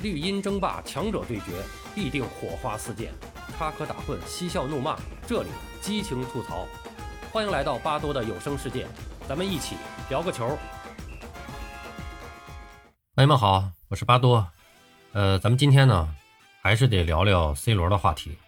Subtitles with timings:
[0.00, 1.46] 绿茵争霸，强者对决，
[1.92, 3.08] 必定火花四溅；
[3.58, 5.48] 插科打诨，嬉笑怒骂，这里
[5.80, 6.68] 激情吐槽。
[7.32, 8.86] 欢迎来到巴多的有声世界，
[9.28, 9.74] 咱们一起
[10.08, 10.56] 聊个球。
[13.16, 14.46] 朋友们好，我是巴多。
[15.14, 16.08] 呃，咱们今天呢，
[16.62, 18.38] 还是得聊聊 C 罗的话题。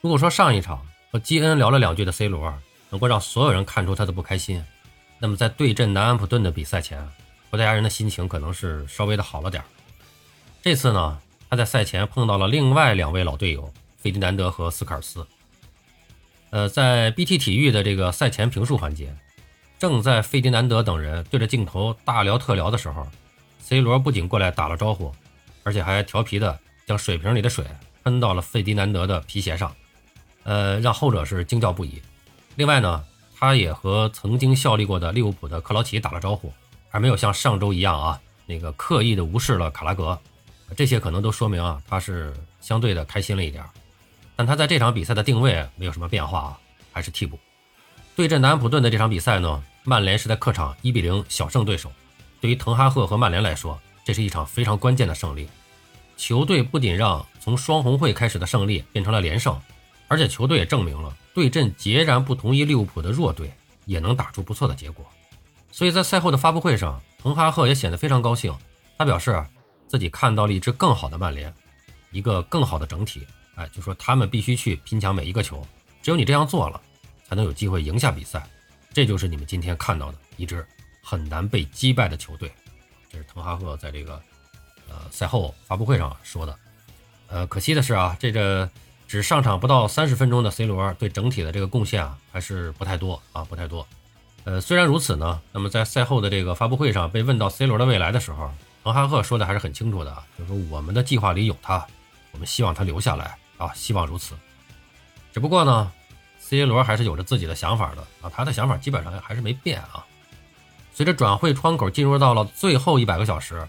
[0.00, 2.54] 如果说上一场和基恩聊了两句的 C 罗
[2.90, 4.64] 能够让所有人看出他的不开心，
[5.18, 7.04] 那么在对阵南安普顿的比赛前，
[7.50, 9.66] 葡萄牙人的心情可能是稍微的好了点儿
[10.62, 15.26] 这次呢，他在赛前碰到了另外两位老队友费迪南德和斯卡尔斯。
[16.50, 19.16] 呃，在 BT 体育的这个赛前评述环节，
[19.78, 23.06] 正在费迪南德等人对着镜头大聊特聊的时候
[23.58, 25.10] ，C 罗不仅过来打了招呼，
[25.62, 27.64] 而且还调皮的将水瓶里的水
[28.04, 29.74] 喷到了费迪南德的皮鞋上，
[30.42, 32.02] 呃，让后者是惊叫不已。
[32.56, 33.02] 另外呢，
[33.38, 36.52] 他也和曾经效力过的利物浦的克劳奇打了招呼，
[36.90, 40.20] 而没有像上周一样啊，那个刻意的无视了卡拉格。
[40.76, 43.64] 这些可能都说明啊，他是相对的开心了一点，
[44.36, 46.58] 但他在这场比赛的定位没有什么变化啊，
[46.92, 47.38] 还是替补。
[48.14, 51.90] 对阵南安普顿的这场比赛呢，曼联是在客场一比零小胜对手。
[52.40, 55.48] 对于滕哈赫和曼联来说，这是一场非常关键的胜利。
[56.16, 59.60] 球队不仅让从双红会开始的胜利变成了连胜，
[60.06, 63.52] 而且球队也证明了对阵截然不同于利物浦的弱队
[63.86, 65.04] 也能打出不错的结果。
[65.72, 68.54] 所以在赛后的发布会上，滕哈赫也显得非常高兴，
[68.96, 69.42] 他表示。
[69.90, 71.52] 自己看到了一支更好的曼联，
[72.12, 75.66] 一个更好的整体，哎，就说他们必须去拼抢每一个球，
[76.00, 76.80] 只有你这样做了，
[77.28, 78.48] 才能有机会赢下比赛。
[78.92, 80.64] 这就是你们今天看到的一支
[81.02, 82.52] 很难被击败的球队。
[83.08, 84.22] 这是滕哈赫在这个
[84.88, 86.56] 呃赛后发布会上说的。
[87.26, 88.70] 呃，可惜的是啊，这个
[89.08, 93.84] 只上场不到三十分钟的 C 罗对整体的这个贡献啊还是不太多啊，不太多。
[94.44, 98.48] 呃，虽然如此呢，那么在赛后的这个发布会上被问到 C 罗的未来的时候。
[98.92, 101.86] 滕哈赫说的还是很清楚的，就是说我们的计划里有他，
[102.32, 104.34] 我们希望他留下来啊，希望如此。
[105.32, 105.92] 只不过呢
[106.38, 110.04] ，C 罗还是有着自己的想法的啊，他的想法基本上还是没变啊。
[110.92, 113.66] 随着转会窗口进入到了最后一百个小时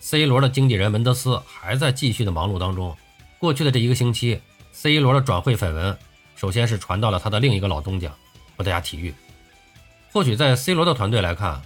[0.00, 2.96] ，C 罗的经纪人门德斯还在继续的忙碌当中。
[3.38, 4.40] 过去的这一个星期
[4.72, 5.96] ，C 罗的转会绯闻
[6.34, 8.12] 首先是传到了他的另一个老东家
[8.56, 9.14] 葡萄牙体育。
[10.12, 11.62] 或许在 C 罗的团队来看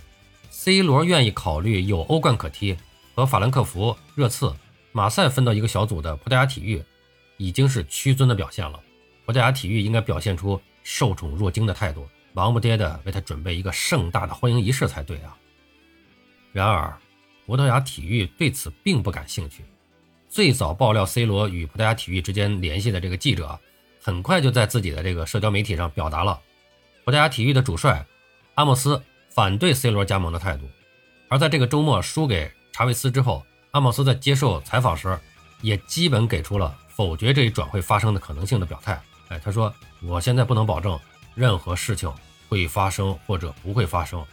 [0.51, 2.77] ，C 罗愿意考虑有欧冠可踢。
[3.19, 4.55] 和法兰克福、热刺、
[4.93, 6.81] 马赛分到一个小组的葡萄牙体育，
[7.37, 8.81] 已经是屈尊的表现了。
[9.27, 15.37] 葡萄牙体育应该表现出受宠若惊的态度，忙不迭的为他准备一个盛大的欢迎仪式才对啊。
[16.53, 16.97] 然而，
[17.45, 19.65] 葡萄牙体育对此并不感兴趣。
[20.29, 23.59] 最早爆料 C 罗与葡萄牙体育之间联系的这个记者，
[24.01, 26.41] 很快就在自己的这个社交媒体上表达了
[27.05, 28.07] 葡萄牙体育的主帅
[28.55, 30.69] 阿莫斯反对 C 罗加盟的态度。
[31.29, 32.49] 而在这个周末输给。
[32.79, 35.19] 查韦斯之后，阿莫斯在接受采访时，
[35.63, 39.03] 也基本给出了否决这一转会发生的可能性的表态。
[39.31, 40.97] 哎，他说：“我现在不能保证
[41.35, 42.09] 任何事情
[42.49, 44.25] 会发生或者不会发生，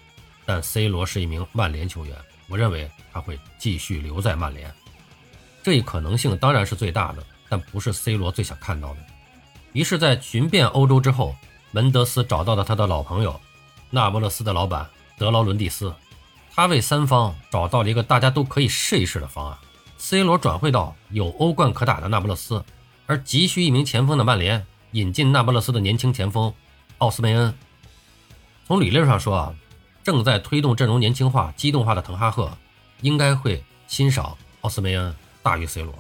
[0.46, 2.16] 但 C 罗是一名曼联球员，
[2.48, 4.72] 我认为他会继续留在曼联。
[5.64, 9.00] 这一可能性当然是最大的，但不是 C 罗最想看到的。”
[9.74, 11.36] 于是，在寻遍欧洲之后，
[11.72, 13.42] 门德斯找到了他的老朋友，
[13.90, 15.92] 那不勒斯的老板德劳伦蒂斯。
[16.56, 19.58] 他为三方找到了一个大家都可以试一试的方案
[19.98, 22.64] ：C 罗转会到有欧冠可打的那不勒斯，
[23.06, 26.54] 而急需一名前锋的曼联引进那不勒斯的年轻前锋
[27.00, 27.54] 奥斯梅恩。
[28.66, 29.54] 从理论上说啊，
[30.02, 32.58] 正在推动阵容年轻化、机动化的滕哈赫
[33.02, 35.94] 应该会欣赏奥斯梅恩大于 C 罗。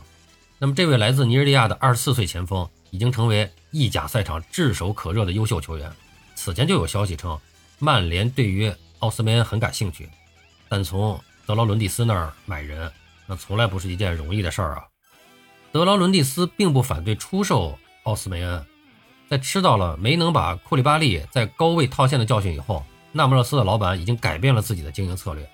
[0.57, 5.91] 那么，这位来自尼日利亚的二十四岁前锋已经成为意甲赛场炙手可热的优秀球员。
[6.33, 7.37] 此前就有消息称，
[7.77, 10.09] 曼联对于奥斯梅恩很感兴趣。
[10.67, 12.91] 但从德劳伦蒂斯那儿买人，
[13.27, 14.83] 那从来不是一件容易的事儿啊。
[15.71, 18.65] 德劳伦蒂斯并不反对出售奥斯梅恩，
[19.29, 25.49] 在吃到了没能把库里巴利在高位套现的教训以后，那不勒斯的老板已经改变了自己的经营策略。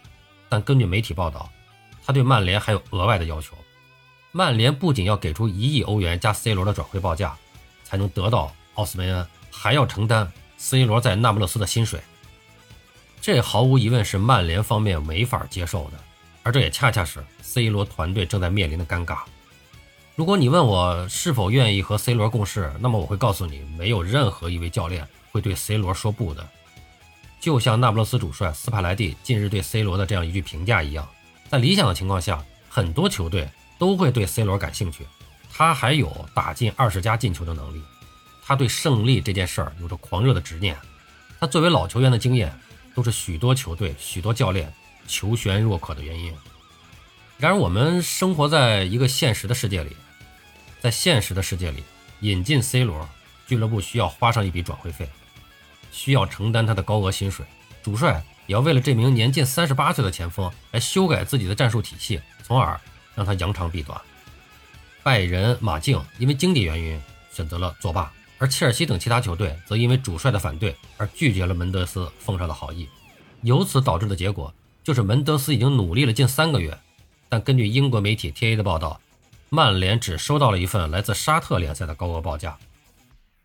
[0.47, 1.49] 但根据媒体报道，
[2.05, 3.55] 他对曼联还有额外的要求：
[4.31, 7.37] 曼联不仅要给出一亿欧元加 C 罗的转会报价，
[7.83, 12.01] 才能得到奥斯梅恩，还要承担 C 罗在那不勒斯的薪水。
[13.21, 15.99] 这毫无疑问是曼联方面没法接受的，
[16.41, 19.19] 而这也恰恰是 C 罗团队正在面临的尴尬。
[20.15, 26.49] 如果你问我是否愿意和 C 罗共事，那么我会告诉你，没有任何一位教练会对 C 罗说不的。
[27.39, 31.07] 就像那不勒斯主帅斯帕莱蒂近日对 C 罗的这样一句评价一样，
[31.47, 33.47] 在理想的情况下，很多球队
[33.77, 35.05] 都会对 C 罗感兴趣。
[35.53, 37.83] 他还有打进二十加进球的能力，
[38.43, 40.75] 他对胜利这件事儿有着狂热的执念。
[41.39, 42.51] 他作为老球员的经验。
[42.93, 44.73] 都是许多球队、许多教练
[45.07, 46.33] 求贤若渴的原因。
[47.37, 49.95] 然而，我们生活在一个现实的世界里，
[50.79, 51.83] 在现实的世界里，
[52.19, 53.09] 引进 C 罗，
[53.47, 55.09] 俱乐部需要花上一笔转会费，
[55.91, 57.45] 需要承担他的高额薪水，
[57.81, 62.79] 主帅也要为了这名年近三十八岁的前锋来修改自己的战术体系，从而
[63.15, 63.99] 让他扬长避短。
[65.01, 67.01] 拜仁、马竞因为经济原因
[67.31, 72.89] 选择了作罢，而切尔西等其他球队则因为主帅的反对而拒绝了门德斯奉上的好意，
[73.43, 74.51] 由此导致的结果
[74.83, 76.75] 就是门德斯已经努力了近三个月。
[77.29, 78.99] 但根据英国媒体 TA 的报道，
[79.49, 82.57] 曼联只收到了一份来自沙特联赛的高额报价。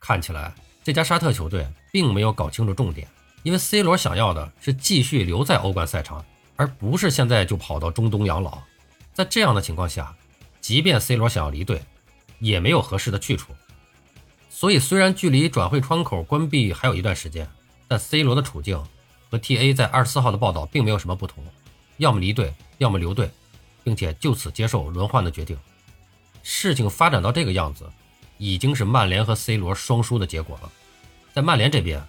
[0.01, 3.07] 看起来这家沙特球队并没有搞清楚重点，
[3.43, 6.25] 因为 C 罗想要的是继续留在欧冠赛场，
[6.57, 8.63] 而不是现在就跑到中东养老。
[9.13, 10.17] 在这样的情况下，
[10.63, 11.83] 即便 C 罗想要离队，
[12.39, 13.53] 也没有合适的去处。
[14.59, 17.47] 所以，虽然距离转会窗口关闭还有一段时间，
[17.87, 18.83] 但 C 罗的处境
[19.31, 21.45] 和 TA 在二十四号的报道并没有什么不同，
[21.99, 23.31] 要么离队，要么留队。
[23.85, 25.57] 并且就此接受轮换的决定，
[26.43, 27.85] 事情发展到这个样子，
[28.39, 30.73] 已经是曼联和 C 罗双输的结果了。
[31.35, 32.03] 在曼联这边，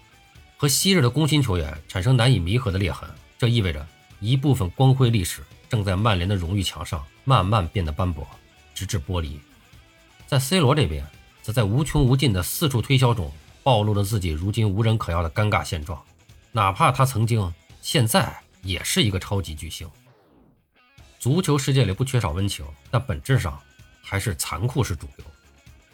[0.55, 3.07] 和昔日的攻心球员产生难以弥合的裂痕，
[3.37, 3.85] 这意味着
[4.19, 8.25] 一部分光辉历史正在曼联的荣誉墙上慢慢变得斑驳，
[8.73, 9.39] 直至剥离。
[10.25, 11.05] 在 C 罗这边，
[11.47, 13.31] 则在无穷无尽的四处推销中
[13.63, 16.03] 暴露了自己如今无人可要的尴尬现状，
[16.51, 19.89] 哪怕他曾经、现在也是一个超级巨星。
[21.17, 23.57] 足球世界里不缺少温情，但本质上
[24.01, 25.25] 还是残酷是主流。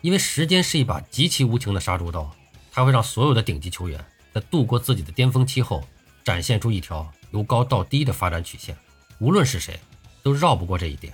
[0.01, 2.35] 因为时间是一把极其无情的杀猪刀，
[2.71, 4.03] 它会让所有的顶级球员
[4.33, 5.87] 在度过自己的巅峰期后，
[6.23, 8.75] 展现出一条由高到低的发展曲线。
[9.19, 9.79] 无论是谁，
[10.23, 11.13] 都绕不过这一点。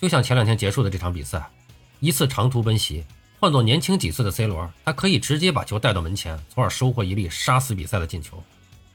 [0.00, 1.44] 就像前两天结束的这场比赛，
[1.98, 3.04] 一次长途奔袭，
[3.40, 8.40] 换做年轻几岁的 C 罗，他可以直接把球带到门前，从而收获一粒杀死比赛的进球。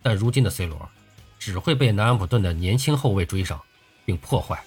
[0.01, 0.88] 但如今的 C 罗，
[1.38, 3.59] 只会被南安普顿的年轻后卫追上。
[4.07, 4.63] 并破坏，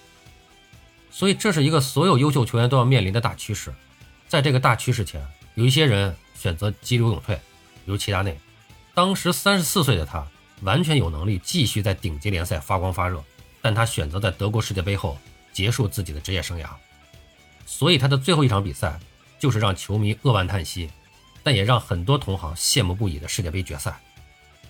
[1.13, 3.73] 所以这是一个所有优秀球员都要面临的大趋势。
[4.27, 8.37] 在这个大趋势前，有一些人选择激流勇退，比如齐达内。
[8.95, 10.27] 当时三十四岁的他，
[10.63, 13.23] 完全有能力继续在顶级联赛发光发热，
[13.63, 15.17] 但他选择在德国世界杯后
[15.53, 16.67] 结束自己的职业生涯。
[17.65, 18.99] 所以他的最后一场比赛，
[19.39, 20.91] 就是让球迷扼腕叹息，
[21.43, 24.01] 但也让很多同行羡慕不已的世界杯决赛。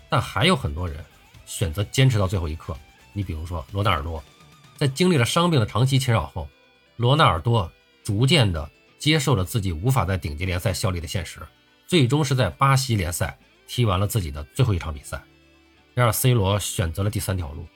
[0.09, 1.05] 但还有很多人
[1.47, 2.77] 选择坚持到最后一刻，
[3.13, 4.23] 你比如说罗纳尔多。
[4.77, 6.49] 在经历了伤病的长期侵扰后，
[6.97, 7.71] 罗纳尔多
[8.05, 11.41] 逐渐的接受了自己无法在顶级联赛效力的现实，
[11.87, 13.37] 最终是在巴西联赛
[13.67, 15.21] 踢完了自己的最后一场比赛。
[15.95, 17.67] 然而，C 罗选择了第三条路。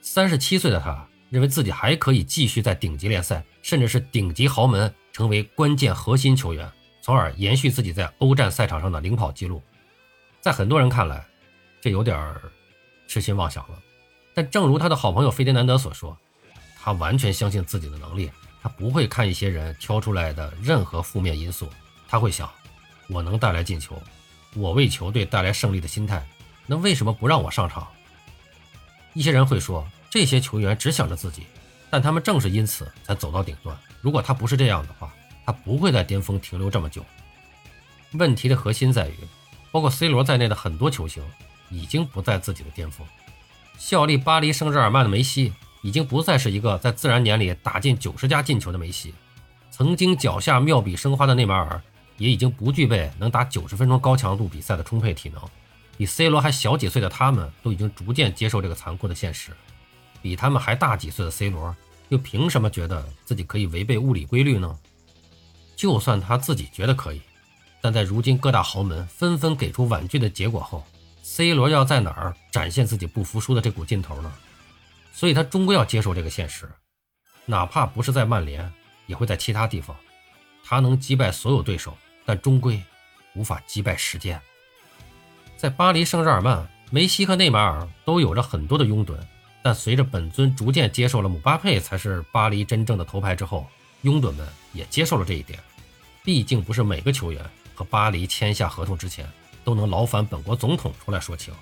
[0.00, 6.70] 三十七岁的他认为自己还可以继续在顶级联赛，甚至是顶级豪门成为关键核心球员，
[7.02, 9.62] 从而延续自己在欧战赛场上的领跑记录。
[10.40, 11.24] 在很多人看来，
[11.80, 12.34] 这有点
[13.06, 13.78] 痴心妄想了。
[14.34, 16.16] 但正如他的好朋友费迪南德所说，
[16.82, 18.30] 他完全相信自己的能力，
[18.62, 21.68] 他不会看一些人挑出来的任何负面因素，
[22.08, 22.50] 他会想：
[23.08, 24.00] 我能带来进球，
[24.54, 26.26] 我为球队带来胜利的心态，
[26.66, 27.86] 那为什么不让我上场？
[29.12, 31.44] 一些人会说，这些球员只想着自己，
[31.90, 33.76] 但他们正是因此才走到顶端。
[34.00, 35.12] 如果他不是这样的话，
[35.44, 37.04] 他不会在巅峰停留这么久。
[38.12, 39.14] 问题的核心在于，
[39.72, 41.20] 包括 C 罗在内的很多球星
[41.68, 43.04] 已经不在自己的巅峰。
[43.76, 45.52] 效力巴黎圣日耳曼的梅西，
[45.82, 49.10] 已经不再是一个在自然年里打进九十加进球的梅西；
[49.72, 51.82] 曾经脚下妙笔生花的内马尔，
[52.18, 55.42] 也已经不具备能打九十分钟高强度比赛的充沛体能。
[55.98, 59.50] 比 C 罗还小几岁的他们，都已经逐渐接受这个残酷的现实。
[60.24, 61.76] 比他们还大几岁的 C 罗，
[62.08, 64.74] 又凭什么觉得自己可以违背物理规律呢？
[65.76, 67.20] 就算他自己觉得可以，
[67.82, 70.82] 但在如今各大豪门纷纷给出婉拒的结果后。
[71.22, 74.32] C 罗要在哪儿展现自己不服输的这股劲头呢？
[75.12, 76.70] 所以他终归要接受这个现实，
[77.44, 78.72] 哪怕不是在曼联，
[79.06, 79.94] 也会在其他地方。
[80.64, 82.82] 他能击败所有对手，但终归
[83.34, 84.40] 无法击败时间。
[85.58, 89.14] 在巴黎圣日耳曼，梅西和内马尔都有着很多的拥趸，
[89.64, 93.66] 但随着本尊逐渐接受了姆巴佩才是巴黎真正的头牌之后，
[94.02, 95.58] 拥趸们也接受了这一点。
[96.22, 97.44] 毕竟不是每个球员
[97.74, 99.28] 和巴黎签下合同之前。
[99.64, 101.52] 都能劳烦本国总统出来说情。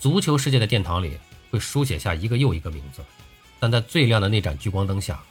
[0.00, 1.16] 足球世界的殿堂里
[1.48, 3.00] 会书写下一个又一个名字，
[3.60, 5.22] 但在最亮的那盏聚光灯下，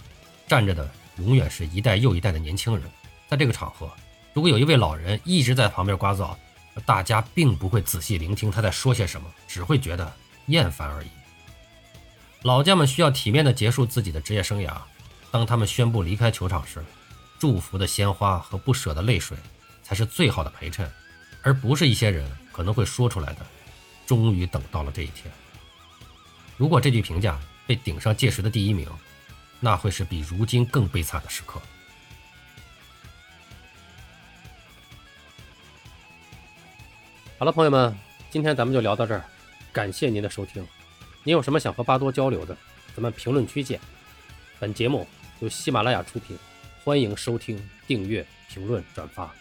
[0.48, 2.90] 站着的永远是一代又一代的年轻人。
[3.28, 3.92] 在这个场合，
[4.34, 6.34] 如果有一位老人一直在旁边刮噪，
[6.86, 10.14] 大家并不会仔细聆听他在说些什么，只会觉得
[10.46, 11.08] 厌烦而已。
[12.44, 14.76] 老将们需要体面的结束自己的职业生涯。
[15.32, 16.84] 当他们宣布离开球场时，
[17.40, 19.38] 祝福的鲜花和不舍的泪水
[19.82, 20.90] 才是最好的陪衬。
[21.42, 23.46] 而不是一些人可能会说出来的。
[24.06, 25.34] 终于等到了这一天。
[26.58, 28.90] 如果这句评价被顶上届时的第一名，
[29.62, 31.62] 那会是比如今更悲惨的时刻。
[37.40, 37.98] 好了，朋友们，
[38.30, 39.24] 今天咱们就聊到这儿，
[39.72, 40.66] 感谢您的收听。
[41.24, 42.56] 你有什么想和巴多交流的，
[42.96, 43.80] 咱们评论区见。
[44.60, 45.08] 本节目
[45.40, 46.38] 由喜马拉雅出品，
[46.84, 49.34] 欢迎收听、订阅、评论、转发。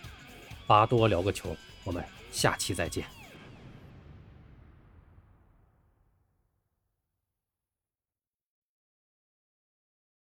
[0.66, 3.21] 巴多聊个球，我们下期再见。